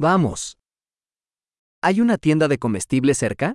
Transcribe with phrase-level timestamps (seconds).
[0.00, 0.56] Vamos.
[1.82, 3.54] ¿Hay una tienda de comestibles cerca?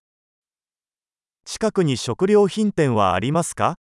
[1.45, 3.75] 近くに食料品店はありますか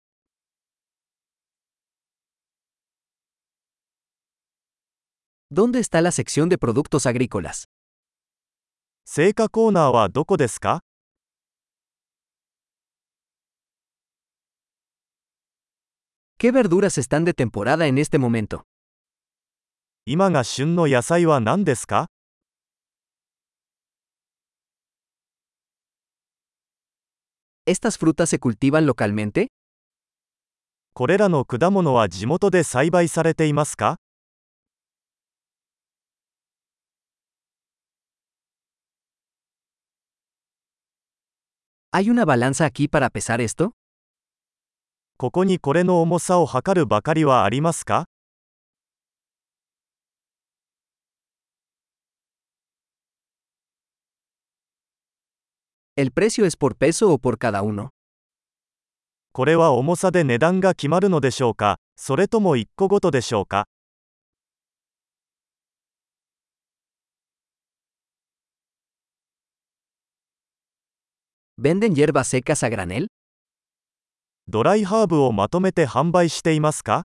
[5.50, 7.64] ¿Dónde está la sección de productos agrícolas?
[9.06, 10.80] 青果コーナーはどこですか
[16.38, 18.64] ¿Qué verduras están de temporada en este momento?
[20.04, 22.10] 今が旬の野菜は何ですか
[27.65, 29.47] ¿Estas frutas se cultivan localmente?
[30.93, 33.97] これらの果物は地元で栽培されていますか
[41.91, 43.71] ¿Hay una balanza aquí para pesar esto?
[45.17, 48.05] ここにこれの重さを測るばかりはありますか
[55.99, 57.89] ¿El precio es por peso o por cada uno?
[59.31, 63.67] これは重さで値段が決まるのでしょうかそれとも1個ごとでしょうか
[71.57, 73.07] ¿Venden hierbas secas a granel?
[74.47, 77.03] ドライハーブをまとめて販売していますか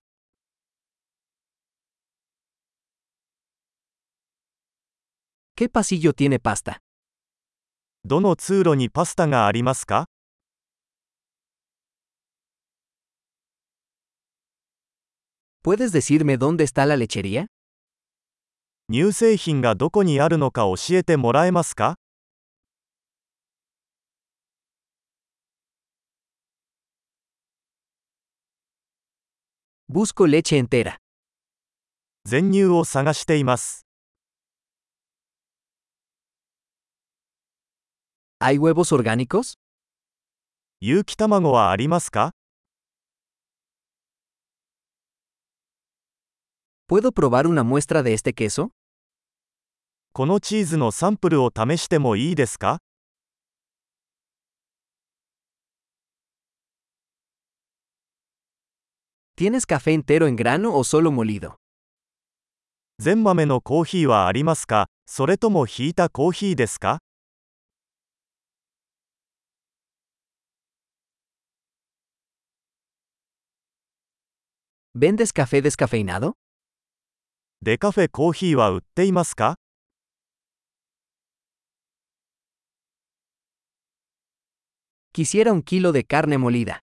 [5.55, 6.77] ¿Qué pasillo tiene pasta?
[8.08, 10.06] どの通路にパスタがありますか
[15.64, 17.46] ¿Puedes decirme dónde está la lechería?
[18.88, 21.96] 乳製品がどこにあるのか教えてもらえますか
[29.88, 30.98] Busco leche entera.
[32.24, 33.85] 全乳を探しています。
[38.38, 39.54] ¿Hay huevos orgánicos?
[40.80, 42.32] 有機卵はありますか
[46.86, 48.72] ¿Puedo probar una muestra de este queso?
[50.12, 52.82] このチーズのサンプルを試してもいいですか
[59.38, 61.54] ¿Tienes café entero en grano o solo molido?
[62.98, 66.98] 全豆のコーヒーはありますかそれともひいたコーヒーですか
[74.95, 76.33] ¿Vendes café descafeinado?
[77.61, 79.55] デカフェコーヒーは売っていますか
[85.13, 86.79] Quisiera un kilo de carne molida.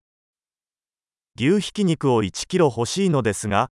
[1.35, 3.69] 牛ひき肉を1キロ欲しいのですが、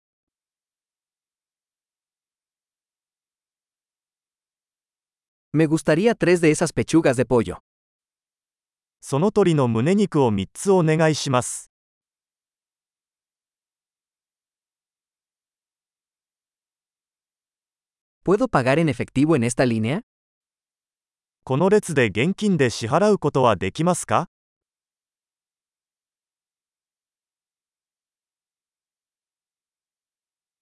[5.53, 7.57] Me gustaría tres de esas pechugas de pollo.
[9.01, 11.71] その鳥の胸肉を3つお願いします。
[18.26, 20.02] ¿Puedo pagar en efectivo en esta línea?
[21.44, 24.26] この列で現金で支払うことはできますか